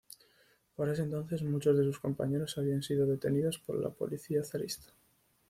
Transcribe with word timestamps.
Por 0.75 0.89
ese 0.89 1.03
entonces 1.03 1.43
muchos 1.43 1.77
de 1.77 1.83
sus 1.83 1.99
compañeros 1.99 2.57
habían 2.57 2.81
sido 2.81 3.05
detenidos 3.05 3.59
por 3.59 3.75
la 3.79 3.91
policía 3.91 4.43
zarista. 4.43 4.91